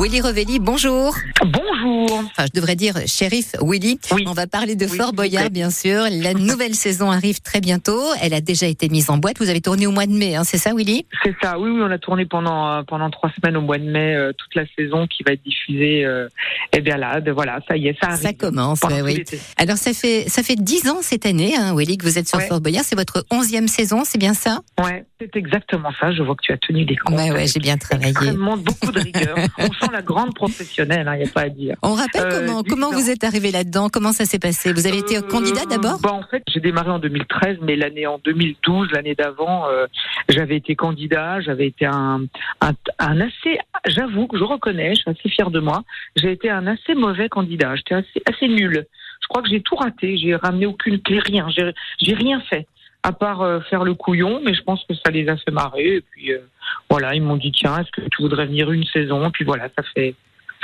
[0.00, 1.12] Willy Revelli, bonjour.
[1.44, 2.18] Bonjour.
[2.24, 3.98] Enfin, je devrais dire shérif Willy.
[4.12, 4.24] Oui.
[4.28, 6.04] On va parler de Oui, Fort Boyard, bien sûr.
[6.10, 8.00] La nouvelle saison arrive très bientôt.
[8.22, 9.38] Elle a déjà été mise en boîte.
[9.38, 11.04] Vous avez tourné au mois de mai, hein, c'est ça, Willy?
[11.24, 11.58] C'est ça.
[11.58, 14.32] Oui, oui, on a tourné pendant euh, pendant trois semaines au mois de mai euh,
[14.38, 16.04] toute la saison qui va être diffusée.
[16.04, 16.28] Euh,
[16.76, 18.22] et bien là, de- voilà, ça y est, ça arrive.
[18.22, 19.24] Ça commence, ouais, oui.
[19.56, 22.38] Alors, ça fait ça fait dix ans cette année, hein, Willy, que vous êtes sur
[22.38, 22.46] Ouais.
[22.46, 22.84] Fort Boyard.
[22.84, 24.60] C'est votre onzième saison, c'est bien ça?
[24.80, 26.12] Ouais, c'est exactement ça.
[26.12, 27.16] Je vois que tu as tenu des comptes.
[27.16, 28.10] Ouais, ouais, j'ai bien travaillé.
[28.10, 29.36] Extrêmement beaucoup de rigueur.
[29.58, 31.08] on la grande professionnelle.
[31.14, 31.76] Il n'y a pas à dire.
[31.82, 33.88] On rappelle Euh, comment vous êtes arrivé là-dedans?
[33.88, 34.72] Comment ça s'est passé?
[34.72, 35.98] Vous avez été Euh, candidat d'abord?
[36.02, 39.86] bah, En fait, j'ai démarré en 2013, mais l'année en 2012, l'année d'avant, euh,
[40.28, 41.40] j'avais été candidat.
[41.40, 42.22] J'avais été un,
[42.60, 45.82] un, un assez, j'avoue que je reconnais, je suis assez fier de moi.
[46.16, 47.74] J'ai été un assez mauvais candidat.
[47.76, 48.86] J'étais assez, assez nul.
[49.22, 50.16] Je crois que j'ai tout raté.
[50.16, 51.46] J'ai ramené aucune clé, rien.
[51.50, 52.66] J'ai j'ai rien fait
[53.04, 55.96] à part euh, faire le couillon, mais je pense que ça les a fait marrer.
[55.96, 56.38] Et puis euh,
[56.90, 59.82] voilà, ils m'ont dit tiens, est-ce que tu voudrais venir une saison puis voilà, ça
[59.94, 60.14] fait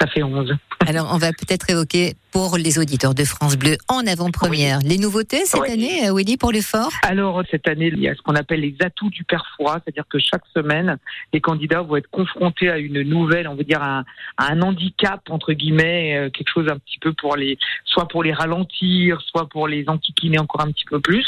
[0.00, 0.52] ça fait 11.
[0.88, 5.44] Alors, on va peut-être évoquer pour les auditeurs de France Bleu en avant-première les nouveautés
[5.44, 5.70] cette Oui.
[5.70, 6.90] année, euh, Willy, pour le fort?
[7.04, 10.02] Alors cette année, il y a ce qu'on appelle les atouts du père froid, c'est-à-dire
[10.10, 10.96] que chaque semaine,
[11.32, 14.04] les candidats vont être confrontés à une nouvelle, on va dire à un,
[14.36, 18.24] à un handicap entre guillemets, euh, quelque chose un petit peu pour les, soit pour
[18.24, 21.24] les ralentir, soit pour les enquiquiner encore un petit peu plus.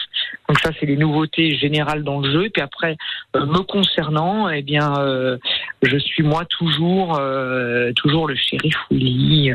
[0.48, 2.46] Donc ça, c'est les nouveautés générales dans le jeu.
[2.46, 2.96] Et puis après,
[3.34, 5.38] euh, me concernant, eh bien, euh,
[5.82, 9.52] je suis moi toujours, euh, toujours le shérif Willy,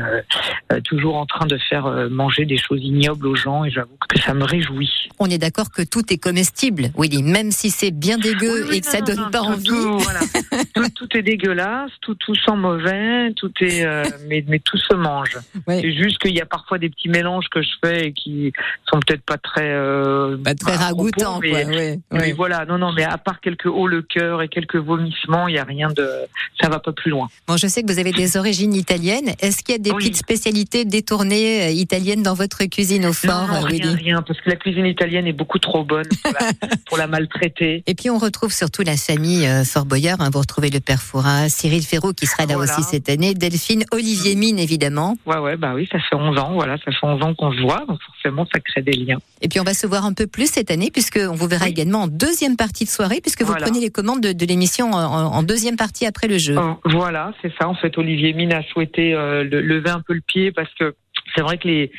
[0.84, 4.34] toujours en train de faire manger des choses ignobles aux gens, et j'avoue que ça
[4.34, 4.90] me réjouit.
[5.18, 8.76] On est d'accord que tout est comestible, Willy, même si c'est bien dégueu Oui, oui,
[8.76, 9.66] et que non, ça non, donne non, pas tout, envie.
[9.66, 10.20] Tout, voilà.
[10.74, 14.94] tout, tout est dégueulasse, tout, tout sent mauvais, tout est, euh, mais, mais tout se
[14.94, 15.38] mange.
[15.66, 15.80] Ouais.
[15.80, 18.52] C'est juste qu'il y a parfois des petits mélanges que je fais et qui
[18.90, 21.58] sont peut-être pas très, euh, Pas très ragoûtant, mais- quoi.
[21.60, 22.32] ouais, mais ouais.
[22.32, 25.58] voilà, non, non, mais à part quelques hauts le cœur et quelques vomissements, il y
[25.58, 26.08] a rien de,
[26.60, 27.28] ça va pas plus loin.
[27.46, 29.32] Bon, je sais que vous avez des origines italiennes.
[29.40, 29.98] Est-ce qu'il y a des Oui.
[29.98, 34.22] petites spécialités détournées euh, italiennes dans votre cuisine au fort, non, non, euh, rien, rien,
[34.22, 36.50] parce que la cuisine italienne est beaucoup trop bonne pour la,
[36.86, 37.82] pour la maltraiter.
[37.86, 40.20] Et puis on retrouve surtout la famille euh, Fort Boyard.
[40.20, 40.30] hein.
[40.32, 42.72] Vous retrouvez le père Fouras, Cyril Ferraud qui sera là Voilà.
[42.78, 45.16] aussi cette année, Delphine, Olivier Mine évidemment.
[45.26, 47.60] Ouais, ouais, bah oui, ça fait 11 ans, voilà, ça fait 11 ans qu'on se
[47.60, 49.18] voit, donc forcément, ça crée des liens.
[49.40, 51.64] Et puis on va se voir un peu plus cette année puisque on vous verra
[51.66, 51.70] Oui.
[51.70, 54.96] également en deuxième partie de soirée puisque vous prenez les commandes de, de l'émission en,
[54.98, 56.56] en deuxième partie après le jeu.
[56.84, 57.68] Voilà, c'est ça.
[57.68, 60.94] En fait, Olivier Mine a souhaité euh, le- lever un peu le pied parce que
[61.34, 61.90] c'est vrai que les,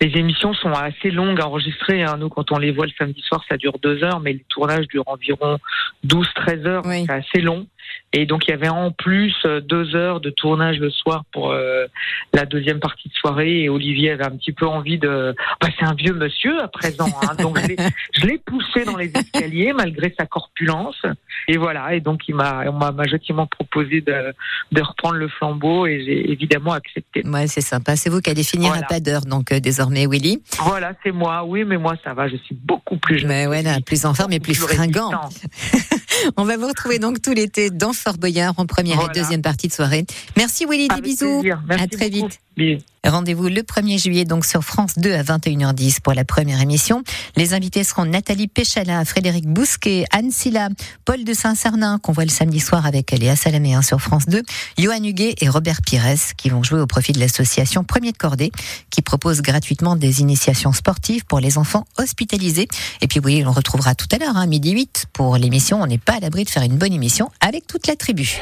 [0.00, 2.02] les émissions sont assez longues à enregistrer.
[2.02, 2.16] hein.
[2.18, 4.86] Nous, quand on les voit le samedi soir, ça dure deux heures, mais le tournage
[4.88, 5.58] dure environ
[6.06, 6.82] 12-13 heures.
[6.86, 7.04] Oui.
[7.06, 7.66] C'est assez long.
[8.12, 11.52] Et donc, il y avait en plus euh, deux heures de tournage le soir pour
[11.52, 11.86] euh,
[12.32, 13.62] la deuxième partie de soirée.
[13.62, 15.34] Et Olivier avait un petit peu envie de...
[15.60, 17.08] Bah, c'est un vieux monsieur à présent.
[17.22, 21.00] Hein, donc, je l'ai- poussé dans les escaliers malgré sa corpulence.
[21.46, 21.94] Et voilà.
[21.94, 24.34] Et donc, il m'a on m'a gentiment proposé de,
[24.72, 27.22] de reprendre le flambeau et j'ai évidemment accepté.
[27.26, 27.94] Ouais, c'est sympa.
[27.96, 28.86] C'est vous qui allez finir Voilà.
[28.86, 30.42] à pas d'heure donc euh, désormais, Willy.
[30.64, 31.44] Voilà, c'est moi.
[31.44, 32.28] Oui, mais moi, ça va.
[32.28, 33.28] Je suis beaucoup plus jeune.
[33.28, 35.10] Mais ouais, là, plus en forme et plus fringant.
[36.36, 39.12] On va vous retrouver donc tout l'été dans Fort Boyard en première Voilà.
[39.12, 40.04] et deuxième partie de soirée.
[40.36, 41.40] Merci Willy, des Avec bisous.
[41.40, 41.62] plaisir.
[41.66, 42.26] Merci à très beaucoup.
[42.28, 42.40] vite.
[43.06, 47.02] Rendez-vous le 1er juillet donc sur France 2 à 21h10 pour la première émission.
[47.34, 50.68] Les invités seront Nathalie Péchala, Frédéric Bousquet, Anne Silla,
[51.06, 54.42] Paul de Saint-Cernin qu'on voit le samedi soir avec Léa Salamé hein, sur France 2,
[54.78, 58.52] Johan Huguet et Robert Pires qui vont jouer au profit de l'association Premier de Cordée
[58.90, 62.68] qui propose gratuitement des initiations sportives pour les enfants hospitalisés.
[63.00, 65.80] Et puis oui, on retrouvera tout à l'heure, hein, midi 8 pour l'émission.
[65.80, 68.40] On n'est pas à l'abri de faire une bonne émission avec toute la tribu.